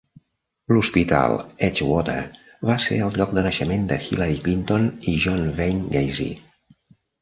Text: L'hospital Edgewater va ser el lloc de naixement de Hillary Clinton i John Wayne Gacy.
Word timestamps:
L'hospital 0.75 1.35
Edgewater 1.67 2.17
va 2.71 2.79
ser 2.87 2.99
el 3.09 3.21
lloc 3.21 3.37
de 3.41 3.47
naixement 3.51 3.89
de 3.95 4.01
Hillary 4.09 4.43
Clinton 4.49 4.93
i 5.15 5.19
John 5.29 5.49
Wayne 5.63 5.91
Gacy. 5.99 6.33